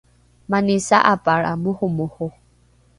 mani 0.49 0.77
sa’apalra 0.87 1.51
moromoro 1.63 2.27